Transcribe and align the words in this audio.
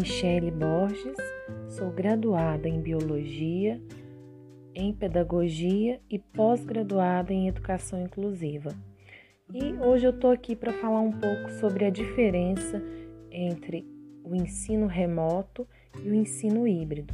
Michele 0.00 0.50
Borges, 0.50 1.18
sou 1.68 1.90
graduada 1.90 2.66
em 2.66 2.80
Biologia, 2.80 3.78
em 4.74 4.94
Pedagogia 4.94 6.00
e 6.08 6.18
pós-graduada 6.18 7.34
em 7.34 7.48
Educação 7.48 8.00
Inclusiva. 8.00 8.70
E 9.52 9.74
hoje 9.74 10.06
eu 10.06 10.10
estou 10.12 10.30
aqui 10.30 10.56
para 10.56 10.72
falar 10.72 11.00
um 11.00 11.12
pouco 11.12 11.50
sobre 11.60 11.84
a 11.84 11.90
diferença 11.90 12.82
entre 13.30 13.86
o 14.24 14.34
ensino 14.34 14.86
remoto 14.86 15.68
e 16.02 16.08
o 16.08 16.14
ensino 16.14 16.66
híbrido. 16.66 17.12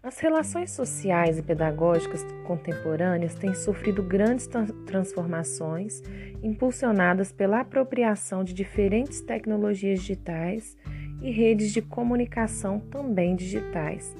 As 0.00 0.20
relações 0.20 0.70
sociais 0.70 1.40
e 1.40 1.42
pedagógicas 1.42 2.24
contemporâneas 2.46 3.34
têm 3.34 3.52
sofrido 3.52 4.00
grandes 4.00 4.48
transformações 4.86 6.00
impulsionadas 6.40 7.32
pela 7.32 7.62
apropriação 7.62 8.44
de 8.44 8.54
diferentes 8.54 9.20
tecnologias 9.22 9.98
digitais 9.98 10.76
e 11.20 11.30
redes 11.30 11.72
de 11.72 11.82
comunicação 11.82 12.78
também 12.78 13.34
digitais, 13.34 14.14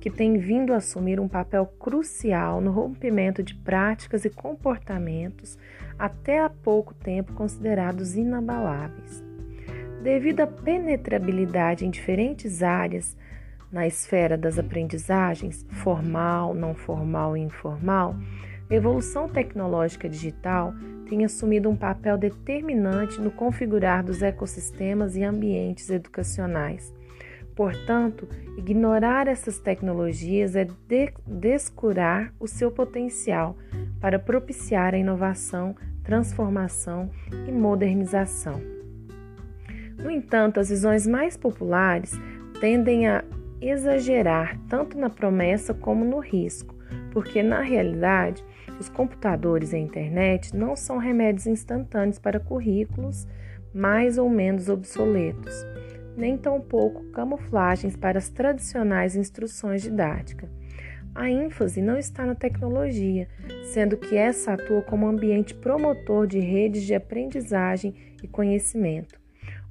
que 0.00 0.10
têm 0.10 0.38
vindo 0.38 0.72
a 0.72 0.76
assumir 0.76 1.20
um 1.20 1.28
papel 1.28 1.66
crucial 1.66 2.60
no 2.60 2.70
rompimento 2.70 3.42
de 3.42 3.54
práticas 3.54 4.24
e 4.24 4.30
comportamentos 4.30 5.58
até 5.98 6.40
há 6.40 6.48
pouco 6.48 6.94
tempo 6.94 7.34
considerados 7.34 8.16
inabaláveis. 8.16 9.22
Devido 10.02 10.40
à 10.40 10.46
penetrabilidade 10.46 11.84
em 11.84 11.90
diferentes 11.90 12.62
áreas, 12.62 13.14
na 13.70 13.86
esfera 13.86 14.36
das 14.36 14.58
aprendizagens, 14.58 15.64
formal, 15.68 16.54
não 16.54 16.74
formal 16.74 17.36
e 17.36 17.40
informal, 17.40 18.16
a 18.70 18.74
evolução 18.74 19.28
tecnológica 19.28 20.08
digital 20.08 20.72
tem 21.08 21.24
assumido 21.24 21.68
um 21.68 21.74
papel 21.74 22.16
determinante 22.16 23.20
no 23.20 23.32
configurar 23.32 24.04
dos 24.04 24.22
ecossistemas 24.22 25.16
e 25.16 25.24
ambientes 25.24 25.90
educacionais. 25.90 26.94
Portanto, 27.56 28.28
ignorar 28.56 29.26
essas 29.26 29.58
tecnologias 29.58 30.54
é 30.54 30.64
de 30.64 31.12
descurar 31.26 32.32
o 32.38 32.46
seu 32.46 32.70
potencial 32.70 33.56
para 34.00 34.20
propiciar 34.20 34.94
a 34.94 34.98
inovação, 34.98 35.74
transformação 36.04 37.10
e 37.48 37.50
modernização. 37.50 38.62
No 39.98 40.10
entanto, 40.10 40.60
as 40.60 40.70
visões 40.70 41.06
mais 41.08 41.36
populares 41.36 42.12
tendem 42.60 43.08
a 43.08 43.24
exagerar 43.60 44.58
tanto 44.68 44.96
na 44.96 45.10
promessa 45.10 45.74
como 45.74 46.04
no 46.04 46.20
risco, 46.20 46.74
porque 47.12 47.42
na 47.42 47.60
realidade 47.60 48.42
os 48.80 48.88
computadores 48.88 49.72
e 49.72 49.76
a 49.76 49.78
internet 49.78 50.56
não 50.56 50.74
são 50.74 50.96
remédios 50.96 51.46
instantâneos 51.46 52.18
para 52.18 52.40
currículos 52.40 53.28
mais 53.74 54.16
ou 54.16 54.28
menos 54.28 54.68
obsoletos, 54.68 55.54
nem 56.16 56.36
tampouco 56.36 57.04
camuflagens 57.12 57.94
para 57.94 58.18
as 58.18 58.30
tradicionais 58.30 59.14
instruções 59.14 59.82
didáticas. 59.82 60.48
A 61.14 61.30
ênfase 61.30 61.82
não 61.82 61.98
está 61.98 62.24
na 62.24 62.34
tecnologia, 62.34 63.28
sendo 63.72 63.96
que 63.96 64.16
essa 64.16 64.54
atua 64.54 64.80
como 64.82 65.06
ambiente 65.06 65.54
promotor 65.54 66.26
de 66.26 66.38
redes 66.38 66.82
de 66.84 66.94
aprendizagem 66.94 67.94
e 68.22 68.28
conhecimento. 68.28 69.20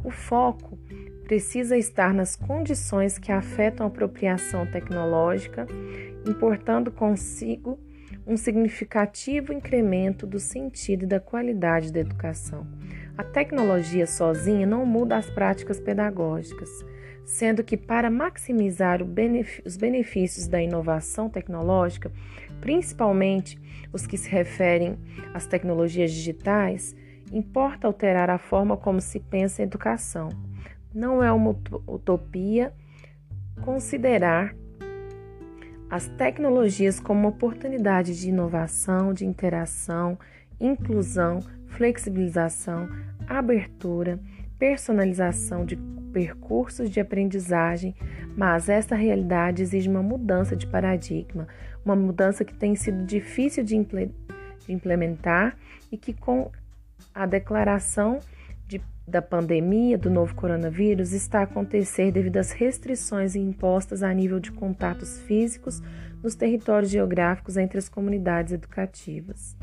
O 0.04 0.12
foco 0.12 0.78
precisa 1.24 1.78
estar 1.78 2.14
nas 2.14 2.36
condições 2.36 3.18
que 3.18 3.32
afetam 3.32 3.86
a 3.86 3.90
apropriação 3.90 4.66
tecnológica, 4.66 5.66
importando 6.28 6.92
consigo 6.92 7.80
um 8.30 8.38
significativo 8.38 9.52
incremento 9.52 10.26
do 10.26 10.40
sentido 10.40 11.04
e 11.04 11.08
da 11.08 11.20
qualidade 11.20 11.92
da 11.92 12.00
educação. 12.00 12.66
A 13.18 13.24
tecnologia 13.24 14.08
sozinha 14.08 14.66
não 14.66 14.86
muda 14.86 15.18
as 15.18 15.30
práticas 15.30 15.80
pedagógicas, 15.80 16.70
sendo 17.26 17.64
que 17.64 17.76
para 17.76 18.10
maximizar 18.10 19.02
os 19.66 19.76
benefícios 19.76 20.48
da 20.48 20.62
inovação 20.62 21.30
tecnológica, 21.30 22.12
principalmente 22.62 23.60
os 23.92 24.08
que 24.08 24.18
se 24.18 24.30
referem 24.30 24.98
às 25.34 25.46
tecnologias 25.46 26.12
digitais, 26.12 26.96
importa 27.34 27.88
alterar 27.88 28.30
a 28.30 28.38
forma 28.38 28.78
como 28.78 29.02
se 29.02 29.20
pensa 29.20 29.62
em 29.62 29.66
educação 29.66 30.30
não 30.94 31.24
é 31.24 31.32
uma 31.32 31.56
utopia 31.88 32.74
considerar 33.62 34.56
as 35.90 36.08
tecnologias 36.10 37.00
como 37.00 37.28
oportunidade 37.28 38.20
de 38.20 38.30
inovação, 38.30 39.14
de 39.14 39.26
interação, 39.26 40.18
inclusão, 40.60 41.40
flexibilização, 41.68 42.88
abertura, 43.28 44.20
personalização 44.58 45.66
de 45.66 45.78
percursos 46.12 46.90
de 46.90 47.00
aprendizagem, 47.00 47.96
mas 48.36 48.70
essa 48.70 48.96
realidade 48.96 49.62
exige 49.62 49.90
uma 49.90 50.04
mudança 50.04 50.56
de 50.56 50.68
paradigma, 50.68 51.48
uma 51.84 51.96
mudança 51.96 52.44
que 52.44 52.54
tem 52.54 52.76
sido 52.76 53.06
difícil 53.06 53.64
de 53.64 53.76
implementar 54.68 55.58
e 55.92 55.98
que 55.98 56.14
com 56.14 56.52
a 57.14 57.26
declaração 57.26 58.20
de, 58.20 58.39
da 59.10 59.22
pandemia 59.22 59.98
do 59.98 60.10
novo 60.10 60.36
coronavírus 60.36 61.12
está 61.12 61.40
a 61.40 61.44
acontecer 61.44 62.12
devido 62.12 62.38
às 62.38 62.52
restrições 62.52 63.36
impostas 63.36 64.04
a 64.04 64.14
nível 64.14 64.40
de 64.40 64.52
contatos 64.52 65.20
físicos 65.22 65.82
nos 66.24 66.36
territórios 66.36 66.92
geográficos 66.92 67.58
entre 67.58 67.78
as 67.78 67.90
comunidades 67.90 68.54
educativas. 68.54 69.58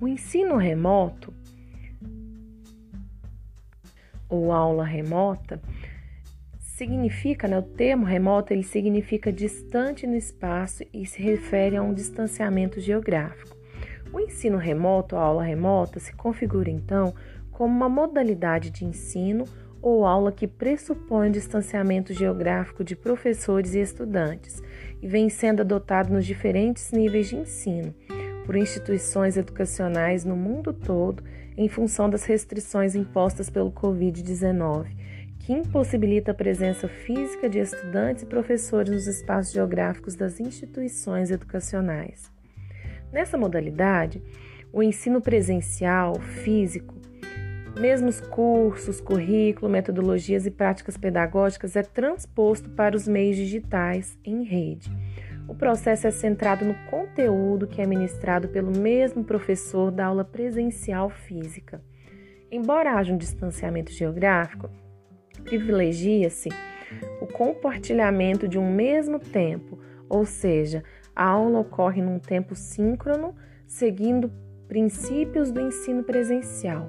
O 0.00 0.08
ensino 0.08 0.56
remoto 0.56 1.32
ou 4.28 4.52
aula 4.52 4.84
remota 4.84 5.60
significa, 6.58 7.46
né, 7.46 7.56
o 7.56 7.62
termo 7.62 8.04
remoto 8.04 8.52
ele 8.52 8.64
significa 8.64 9.32
distante 9.32 10.06
no 10.06 10.16
espaço 10.16 10.82
e 10.92 11.06
se 11.06 11.22
refere 11.22 11.76
a 11.76 11.82
um 11.82 11.94
distanciamento 11.94 12.80
geográfico. 12.80 13.63
O 14.14 14.20
ensino 14.20 14.58
remoto, 14.58 15.16
a 15.16 15.22
aula 15.22 15.42
remota, 15.42 15.98
se 15.98 16.14
configura 16.14 16.70
então 16.70 17.12
como 17.50 17.74
uma 17.74 17.88
modalidade 17.88 18.70
de 18.70 18.84
ensino 18.84 19.44
ou 19.82 20.06
aula 20.06 20.30
que 20.30 20.46
pressupõe 20.46 21.32
distanciamento 21.32 22.14
geográfico 22.14 22.84
de 22.84 22.94
professores 22.94 23.74
e 23.74 23.80
estudantes 23.80 24.62
e 25.02 25.08
vem 25.08 25.28
sendo 25.28 25.62
adotado 25.62 26.12
nos 26.12 26.24
diferentes 26.24 26.92
níveis 26.92 27.28
de 27.28 27.34
ensino 27.34 27.92
por 28.46 28.54
instituições 28.54 29.36
educacionais 29.36 30.24
no 30.24 30.36
mundo 30.36 30.72
todo 30.72 31.24
em 31.56 31.68
função 31.68 32.08
das 32.08 32.22
restrições 32.22 32.94
impostas 32.94 33.50
pelo 33.50 33.72
Covid-19, 33.72 34.86
que 35.40 35.52
impossibilita 35.52 36.30
a 36.30 36.34
presença 36.34 36.86
física 36.86 37.48
de 37.48 37.58
estudantes 37.58 38.22
e 38.22 38.26
professores 38.26 38.92
nos 38.92 39.08
espaços 39.08 39.52
geográficos 39.52 40.14
das 40.14 40.38
instituições 40.38 41.32
educacionais. 41.32 42.33
Nessa 43.14 43.38
modalidade, 43.38 44.20
o 44.72 44.82
ensino 44.82 45.20
presencial, 45.20 46.18
físico, 46.18 46.96
mesmo 47.78 48.08
os 48.08 48.20
cursos, 48.20 49.00
currículo, 49.00 49.70
metodologias 49.70 50.46
e 50.46 50.50
práticas 50.50 50.96
pedagógicas 50.96 51.76
é 51.76 51.82
transposto 51.82 52.70
para 52.70 52.96
os 52.96 53.06
meios 53.06 53.36
digitais 53.36 54.18
em 54.24 54.42
rede. 54.42 54.90
O 55.46 55.54
processo 55.54 56.08
é 56.08 56.10
centrado 56.10 56.64
no 56.64 56.74
conteúdo 56.90 57.68
que 57.68 57.80
é 57.80 57.86
ministrado 57.86 58.48
pelo 58.48 58.76
mesmo 58.76 59.22
professor 59.22 59.92
da 59.92 60.06
aula 60.06 60.24
presencial 60.24 61.08
física. 61.08 61.80
Embora 62.50 62.94
haja 62.94 63.14
um 63.14 63.16
distanciamento 63.16 63.92
geográfico, 63.92 64.68
privilegia-se 65.44 66.48
o 67.20 67.28
compartilhamento 67.28 68.48
de 68.48 68.58
um 68.58 68.68
mesmo 68.74 69.20
tempo, 69.20 69.78
ou 70.08 70.24
seja, 70.24 70.82
a 71.14 71.24
aula 71.24 71.60
ocorre 71.60 72.02
num 72.02 72.18
tempo 72.18 72.54
síncrono, 72.54 73.34
seguindo 73.66 74.30
princípios 74.68 75.50
do 75.50 75.60
ensino 75.60 76.02
presencial. 76.02 76.88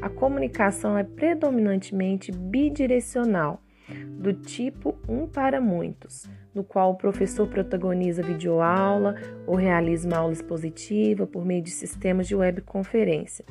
A 0.00 0.08
comunicação 0.08 0.96
é 0.98 1.04
predominantemente 1.04 2.30
bidirecional, 2.30 3.60
do 4.08 4.32
tipo 4.32 4.96
um 5.06 5.26
para 5.26 5.60
muitos, 5.60 6.28
no 6.54 6.64
qual 6.64 6.92
o 6.92 6.96
professor 6.96 7.46
protagoniza 7.46 8.22
videoaula 8.22 9.14
ou 9.46 9.56
realiza 9.56 10.08
uma 10.08 10.18
aula 10.18 10.32
expositiva 10.32 11.26
por 11.26 11.44
meio 11.44 11.62
de 11.62 11.70
sistemas 11.70 12.26
de 12.26 12.34
webconferência. 12.34 13.44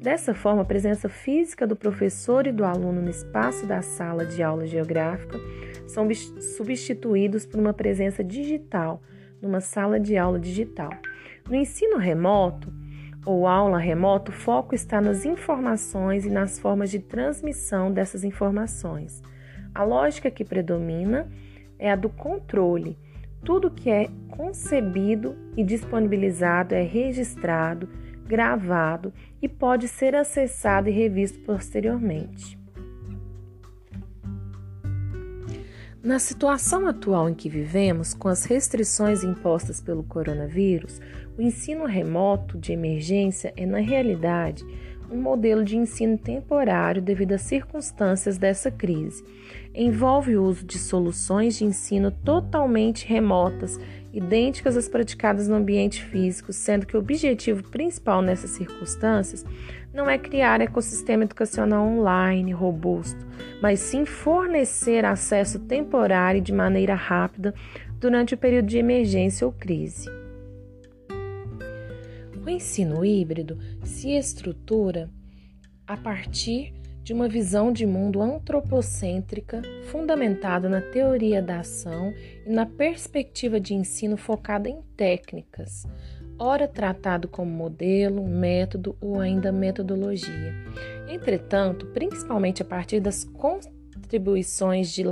Dessa 0.00 0.32
forma, 0.32 0.62
a 0.62 0.64
presença 0.64 1.08
física 1.08 1.66
do 1.66 1.76
professor 1.76 2.46
e 2.46 2.52
do 2.52 2.64
aluno 2.64 3.02
no 3.02 3.10
espaço 3.10 3.66
da 3.66 3.82
sala 3.82 4.24
de 4.24 4.42
aula 4.42 4.66
geográfica 4.66 5.38
são 5.86 6.08
substituídos 6.56 7.44
por 7.44 7.60
uma 7.60 7.74
presença 7.74 8.24
digital 8.24 9.02
numa 9.44 9.60
sala 9.60 10.00
de 10.00 10.16
aula 10.16 10.40
digital. 10.40 10.90
No 11.48 11.54
ensino 11.54 11.98
remoto 11.98 12.72
ou 13.26 13.46
aula 13.46 13.78
remoto, 13.78 14.32
o 14.32 14.34
foco 14.34 14.74
está 14.74 15.00
nas 15.00 15.24
informações 15.24 16.24
e 16.24 16.30
nas 16.30 16.58
formas 16.58 16.90
de 16.90 16.98
transmissão 16.98 17.92
dessas 17.92 18.24
informações. 18.24 19.22
A 19.74 19.84
lógica 19.84 20.30
que 20.30 20.44
predomina 20.44 21.30
é 21.78 21.90
a 21.90 21.96
do 21.96 22.08
controle. 22.08 22.98
Tudo 23.44 23.70
que 23.70 23.90
é 23.90 24.08
concebido 24.28 25.36
e 25.56 25.62
disponibilizado 25.62 26.74
é 26.74 26.82
registrado, 26.82 27.88
gravado 28.26 29.12
e 29.42 29.48
pode 29.48 29.86
ser 29.86 30.14
acessado 30.14 30.88
e 30.88 30.92
revisto 30.92 31.40
posteriormente. 31.40 32.63
Na 36.04 36.18
situação 36.18 36.86
atual 36.86 37.30
em 37.30 37.34
que 37.34 37.48
vivemos, 37.48 38.12
com 38.12 38.28
as 38.28 38.44
restrições 38.44 39.24
impostas 39.24 39.80
pelo 39.80 40.02
coronavírus, 40.02 41.00
o 41.38 41.40
ensino 41.40 41.86
remoto 41.86 42.58
de 42.58 42.72
emergência 42.72 43.54
é, 43.56 43.64
na 43.64 43.78
realidade, 43.78 44.62
um 45.10 45.16
modelo 45.16 45.64
de 45.64 45.78
ensino 45.78 46.18
temporário 46.18 47.00
devido 47.00 47.32
às 47.32 47.40
circunstâncias 47.40 48.36
dessa 48.36 48.70
crise. 48.70 49.24
Envolve 49.74 50.36
o 50.36 50.44
uso 50.44 50.66
de 50.66 50.78
soluções 50.78 51.56
de 51.56 51.64
ensino 51.64 52.10
totalmente 52.10 53.06
remotas, 53.06 53.80
idênticas 54.14 54.76
às 54.76 54.88
praticadas 54.88 55.48
no 55.48 55.56
ambiente 55.56 56.04
físico, 56.04 56.52
sendo 56.52 56.86
que 56.86 56.96
o 56.96 57.00
objetivo 57.00 57.64
principal 57.64 58.22
nessas 58.22 58.50
circunstâncias 58.50 59.44
não 59.92 60.08
é 60.08 60.16
criar 60.16 60.60
ecossistema 60.60 61.24
educacional 61.24 61.84
online 61.84 62.52
robusto, 62.52 63.26
mas 63.60 63.80
sim 63.80 64.04
fornecer 64.04 65.04
acesso 65.04 65.58
temporário 65.58 66.40
de 66.40 66.52
maneira 66.52 66.94
rápida 66.94 67.52
durante 67.98 68.34
o 68.34 68.38
período 68.38 68.66
de 68.66 68.78
emergência 68.78 69.44
ou 69.46 69.52
crise. 69.52 70.08
O 72.44 72.48
ensino 72.48 73.04
híbrido 73.04 73.58
se 73.82 74.10
estrutura 74.10 75.10
a 75.86 75.96
partir 75.96 76.72
de 77.04 77.12
uma 77.12 77.28
visão 77.28 77.70
de 77.70 77.84
mundo 77.84 78.22
antropocêntrica 78.22 79.60
fundamentada 79.90 80.70
na 80.70 80.80
teoria 80.80 81.42
da 81.42 81.60
ação 81.60 82.14
e 82.46 82.50
na 82.50 82.64
perspectiva 82.64 83.60
de 83.60 83.74
ensino 83.74 84.16
focada 84.16 84.70
em 84.70 84.80
técnicas, 84.96 85.86
ora 86.38 86.66
tratado 86.66 87.28
como 87.28 87.50
modelo, 87.50 88.26
método 88.26 88.96
ou 89.02 89.20
ainda 89.20 89.52
metodologia. 89.52 90.54
Entretanto, 91.06 91.86
principalmente 91.88 92.62
a 92.62 92.64
partir 92.64 93.00
das 93.00 93.22
contribuições 93.22 94.90
de 94.90 95.04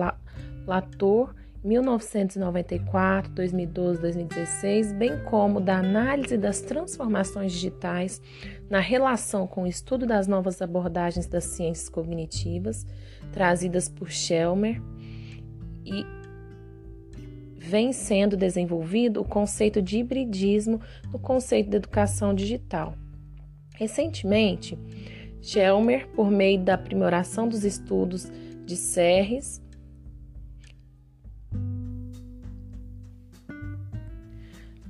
Latour 0.66 1.34
1994, 1.64 3.32
2012, 3.32 4.00
2016, 4.00 4.92
bem 4.94 5.22
como 5.24 5.60
da 5.60 5.78
análise 5.78 6.36
das 6.36 6.60
transformações 6.60 7.52
digitais 7.52 8.20
na 8.68 8.80
relação 8.80 9.46
com 9.46 9.62
o 9.62 9.66
estudo 9.66 10.04
das 10.04 10.26
novas 10.26 10.60
abordagens 10.60 11.26
das 11.26 11.44
ciências 11.44 11.88
cognitivas, 11.88 12.84
trazidas 13.30 13.88
por 13.88 14.10
Schelmer 14.10 14.82
e 15.84 16.04
vem 17.56 17.92
sendo 17.92 18.36
desenvolvido 18.36 19.20
o 19.20 19.24
conceito 19.24 19.80
de 19.80 19.98
hibridismo 19.98 20.80
no 21.12 21.18
conceito 21.18 21.70
de 21.70 21.76
educação 21.76 22.34
digital. 22.34 22.96
Recentemente, 23.76 24.76
Schelmer, 25.40 26.08
por 26.08 26.28
meio 26.28 26.60
da 26.60 26.74
aprimoração 26.74 27.48
dos 27.48 27.64
estudos 27.64 28.30
de 28.66 28.76
Serres, 28.76 29.61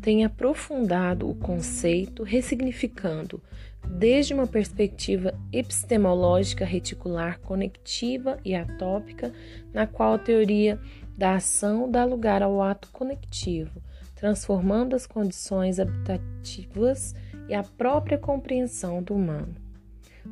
tem 0.02 0.24
aprofundado 0.24 1.30
o 1.30 1.34
conceito, 1.34 2.24
ressignificando 2.24 3.40
desde 3.86 4.34
uma 4.34 4.46
perspectiva 4.46 5.32
epistemológica 5.52 6.64
reticular 6.64 7.38
conectiva 7.40 8.38
e 8.44 8.54
atópica, 8.54 9.32
na 9.72 9.86
qual 9.86 10.14
a 10.14 10.18
teoria 10.18 10.78
da 11.16 11.36
ação 11.36 11.90
dá 11.90 12.04
lugar 12.04 12.42
ao 12.42 12.60
ato 12.60 12.88
conectivo, 12.90 13.80
transformando 14.14 14.96
as 14.96 15.06
condições 15.06 15.78
habitativas 15.78 17.14
e 17.48 17.54
a 17.54 17.62
própria 17.62 18.18
compreensão 18.18 19.02
do 19.02 19.14
humano. 19.14 19.61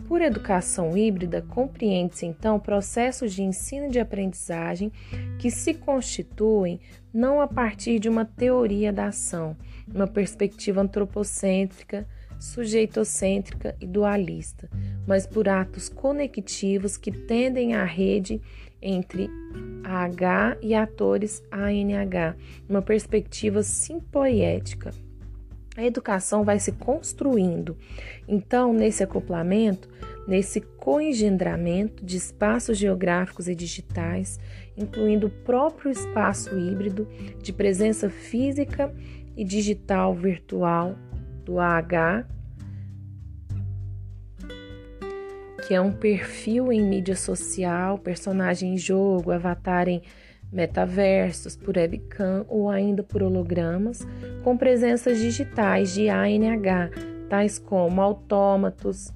Por 0.07 0.23
educação 0.23 0.97
híbrida, 0.97 1.43
compreende-se 1.43 2.27
então 2.27 2.61
processos 2.61 3.33
de 3.33 3.43
ensino 3.43 3.87
e 3.87 3.91
de 3.91 3.99
aprendizagem 3.99 4.93
que 5.39 5.51
se 5.51 5.75
constituem 5.75 6.81
não 7.13 7.41
a 7.41 7.49
partir 7.49 7.99
de 7.99 8.09
uma 8.09 8.25
teoria 8.25 8.93
da 8.93 9.07
ação, 9.07 9.57
uma 9.93 10.07
perspectiva 10.07 10.81
antropocêntrica, 10.81 12.07
sujeitocêntrica 12.39 13.77
e 13.81 13.87
dualista, 13.87 14.71
mas 15.07 15.27
por 15.27 15.49
atos 15.49 15.89
conectivos 15.89 16.97
que 16.97 17.11
tendem 17.11 17.75
à 17.75 17.85
rede 17.85 18.41
entre 18.81 19.29
AH 19.85 20.57
e 20.63 20.75
atores 20.75 21.43
ANH, 21.51 22.37
uma 22.69 22.81
perspectiva 22.81 23.63
simpoética. 23.63 24.93
A 25.77 25.85
educação 25.85 26.45
vai 26.45 26.59
se 26.59 26.73
construindo. 26.73 27.77
Então, 28.27 28.73
nesse 28.73 29.03
acoplamento, 29.03 29.89
nesse 30.27 30.61
coengendramento 30.61 32.05
de 32.05 32.17
espaços 32.17 32.77
geográficos 32.77 33.49
e 33.49 33.55
digitais, 33.55 34.39
incluindo 34.77 35.29
o 35.29 35.31
próprio 35.31 35.91
espaço 35.91 36.59
híbrido 36.59 37.09
de 37.43 37.53
presença 37.53 38.11
física 38.11 38.95
e 39.37 39.45
digital 39.45 40.15
virtual 40.15 40.97
do 41.45 41.59
AH, 41.59 42.27
que 45.67 45.75
é 45.75 45.81
um 45.81 45.93
perfil 45.93 46.73
em 46.73 46.83
mídia 46.83 47.15
social, 47.15 47.97
personagem 47.97 48.75
em 48.75 48.79
jogo, 48.79 49.31
avatar 49.31 49.89
em 49.89 50.03
metaversos, 50.53 51.57
por 51.57 51.77
webcam 51.77 52.45
ou 52.49 52.69
ainda 52.69 53.03
por 53.03 53.23
hologramas, 53.23 54.07
com 54.43 54.57
presenças 54.57 55.19
digitais 55.19 55.95
de 55.95 56.09
ANH, 56.09 56.91
tais 57.29 57.59
como 57.59 58.01
autômatos, 58.01 59.13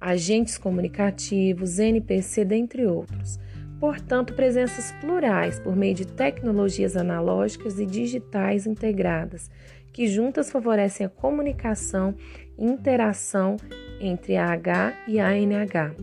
agentes 0.00 0.56
comunicativos, 0.56 1.78
NPC, 1.78 2.44
dentre 2.44 2.86
outros. 2.86 3.38
Portanto, 3.78 4.34
presenças 4.34 4.92
plurais 5.00 5.60
por 5.60 5.76
meio 5.76 5.94
de 5.94 6.06
tecnologias 6.06 6.96
analógicas 6.96 7.78
e 7.78 7.86
digitais 7.86 8.66
integradas, 8.66 9.50
que 9.92 10.06
juntas 10.06 10.50
favorecem 10.50 11.06
a 11.06 11.10
comunicação 11.10 12.14
e 12.58 12.64
interação 12.64 13.56
entre 14.00 14.36
a 14.36 14.46
H 14.46 14.94
e 15.06 15.20
a 15.20 15.28
ANH, 15.28 15.94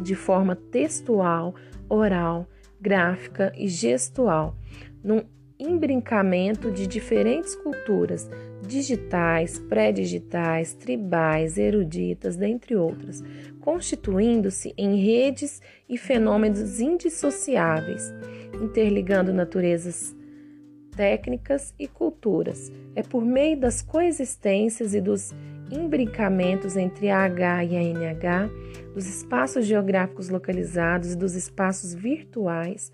de 0.00 0.14
forma 0.14 0.56
textual, 0.56 1.54
oral, 1.88 2.48
gráfica 2.84 3.50
e 3.56 3.66
gestual, 3.66 4.54
num 5.02 5.22
embrincamento 5.58 6.70
de 6.70 6.86
diferentes 6.86 7.54
culturas 7.54 8.28
digitais, 8.66 9.58
pré-digitais, 9.58 10.74
tribais, 10.74 11.56
eruditas, 11.56 12.36
dentre 12.36 12.76
outras, 12.76 13.22
constituindo-se 13.60 14.74
em 14.76 14.96
redes 14.96 15.62
e 15.88 15.96
fenômenos 15.96 16.78
indissociáveis, 16.78 18.12
interligando 18.60 19.32
naturezas 19.32 20.14
técnicas 20.94 21.74
e 21.78 21.88
culturas. 21.88 22.70
É 22.94 23.02
por 23.02 23.24
meio 23.24 23.58
das 23.58 23.80
coexistências 23.80 24.94
e 24.94 25.00
dos 25.00 25.32
imbricamentos 25.70 26.76
entre 26.76 27.10
a 27.10 27.24
H 27.24 27.64
e 27.64 27.76
a 27.76 27.82
NH, 27.82 28.50
dos 28.94 29.06
espaços 29.06 29.66
geográficos 29.66 30.28
localizados 30.28 31.12
e 31.12 31.16
dos 31.16 31.34
espaços 31.34 31.94
virtuais, 31.94 32.92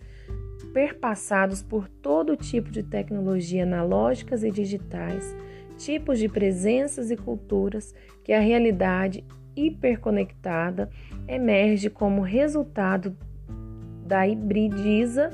perpassados 0.72 1.62
por 1.62 1.88
todo 1.88 2.36
tipo 2.36 2.70
de 2.70 2.82
tecnologia 2.82 3.64
analógicas 3.64 4.42
e 4.44 4.50
digitais, 4.50 5.36
tipos 5.76 6.18
de 6.18 6.28
presenças 6.28 7.10
e 7.10 7.16
culturas 7.16 7.94
que 8.22 8.32
a 8.32 8.40
realidade 8.40 9.24
hiperconectada 9.56 10.90
emerge 11.26 11.90
como 11.90 12.22
resultado 12.22 13.16
da 14.06 14.26
hibridiza 14.26 15.30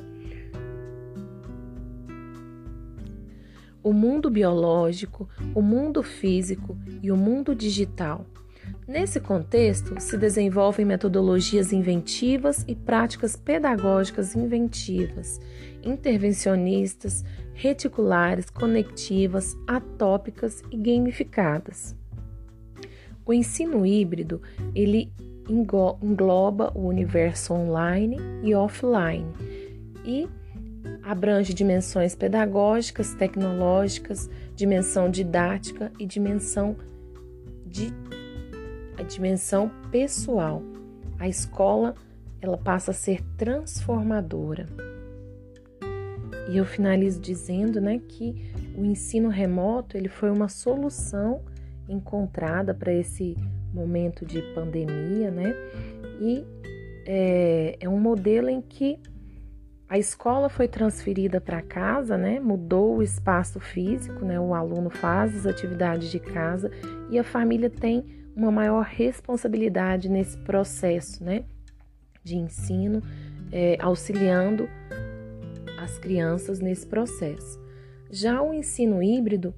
o 3.86 3.92
mundo 3.92 4.28
biológico, 4.28 5.28
o 5.54 5.62
mundo 5.62 6.02
físico 6.02 6.76
e 7.00 7.12
o 7.12 7.16
mundo 7.16 7.54
digital. 7.54 8.26
Nesse 8.84 9.20
contexto, 9.20 10.00
se 10.00 10.18
desenvolvem 10.18 10.84
metodologias 10.84 11.72
inventivas 11.72 12.64
e 12.66 12.74
práticas 12.74 13.36
pedagógicas 13.36 14.34
inventivas, 14.34 15.40
intervencionistas, 15.84 17.24
reticulares, 17.54 18.50
conectivas, 18.50 19.56
atópicas 19.68 20.64
e 20.68 20.76
gamificadas. 20.76 21.94
O 23.24 23.32
ensino 23.32 23.86
híbrido, 23.86 24.42
ele 24.74 25.12
engloba 25.48 26.72
o 26.74 26.88
universo 26.88 27.54
online 27.54 28.16
e 28.42 28.52
offline 28.52 29.32
e 30.04 30.28
abrange 31.02 31.54
dimensões 31.54 32.14
pedagógicas, 32.14 33.14
tecnológicas, 33.14 34.28
dimensão 34.54 35.10
didática 35.10 35.92
e 35.98 36.06
dimensão 36.06 36.76
de 37.64 37.92
a 38.98 39.02
dimensão 39.02 39.70
pessoal. 39.90 40.62
A 41.18 41.28
escola, 41.28 41.94
ela 42.40 42.56
passa 42.56 42.90
a 42.90 42.94
ser 42.94 43.22
transformadora. 43.36 44.66
E 46.48 46.56
eu 46.56 46.64
finalizo 46.64 47.20
dizendo, 47.20 47.80
né, 47.80 48.00
que 48.08 48.50
o 48.76 48.84
ensino 48.84 49.28
remoto, 49.28 49.96
ele 49.96 50.08
foi 50.08 50.30
uma 50.30 50.48
solução 50.48 51.42
encontrada 51.88 52.74
para 52.74 52.92
esse 52.92 53.36
momento 53.72 54.24
de 54.24 54.40
pandemia, 54.54 55.30
né? 55.30 55.54
E 56.20 56.44
é, 57.04 57.76
é 57.80 57.88
um 57.88 57.98
modelo 57.98 58.48
em 58.48 58.60
que 58.60 58.98
a 59.88 59.98
escola 59.98 60.48
foi 60.48 60.66
transferida 60.66 61.40
para 61.40 61.62
casa, 61.62 62.18
né? 62.18 62.40
Mudou 62.40 62.96
o 62.96 63.02
espaço 63.02 63.60
físico, 63.60 64.24
né? 64.24 64.38
O 64.38 64.52
aluno 64.52 64.90
faz 64.90 65.36
as 65.36 65.46
atividades 65.46 66.10
de 66.10 66.18
casa 66.18 66.70
e 67.08 67.18
a 67.18 67.24
família 67.24 67.70
tem 67.70 68.04
uma 68.34 68.50
maior 68.50 68.84
responsabilidade 68.84 70.08
nesse 70.08 70.36
processo, 70.38 71.22
né? 71.22 71.44
De 72.24 72.36
ensino, 72.36 73.00
é, 73.52 73.76
auxiliando 73.80 74.68
as 75.78 75.98
crianças 75.98 76.58
nesse 76.58 76.84
processo. 76.84 77.60
Já 78.10 78.42
o 78.42 78.52
ensino 78.52 79.00
híbrido, 79.00 79.54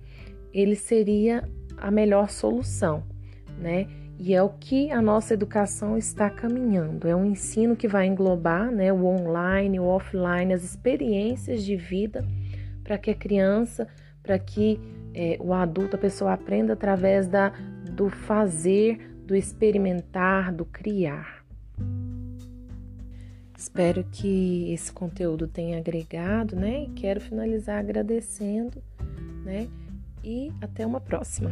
ele 0.52 0.76
seria 0.76 1.48
a 1.78 1.90
melhor 1.90 2.28
solução, 2.28 3.02
né? 3.58 3.86
E 4.18 4.34
é 4.34 4.42
o 4.42 4.48
que 4.48 4.90
a 4.90 5.00
nossa 5.00 5.32
educação 5.32 5.96
está 5.96 6.28
caminhando. 6.28 7.06
É 7.06 7.14
um 7.14 7.24
ensino 7.24 7.76
que 7.76 7.86
vai 7.86 8.06
englobar 8.06 8.70
né, 8.70 8.92
o 8.92 9.04
online, 9.04 9.78
o 9.78 9.84
offline, 9.84 10.52
as 10.52 10.64
experiências 10.64 11.62
de 11.62 11.76
vida 11.76 12.26
para 12.82 12.98
que 12.98 13.10
a 13.10 13.14
criança, 13.14 13.86
para 14.22 14.38
que 14.38 14.80
é, 15.14 15.36
o 15.40 15.52
adulto, 15.52 15.94
a 15.94 15.98
pessoa 15.98 16.32
aprenda 16.32 16.72
através 16.72 17.28
da, 17.28 17.50
do 17.90 18.08
fazer, 18.08 18.98
do 19.24 19.36
experimentar, 19.36 20.52
do 20.52 20.64
criar. 20.64 21.44
Espero 23.56 24.04
que 24.04 24.72
esse 24.72 24.92
conteúdo 24.92 25.46
tenha 25.46 25.78
agregado, 25.78 26.56
né? 26.56 26.84
E 26.84 26.88
quero 26.90 27.20
finalizar 27.20 27.78
agradecendo, 27.78 28.82
né? 29.44 29.68
E 30.24 30.52
até 30.60 30.86
uma 30.86 31.00
próxima. 31.00 31.50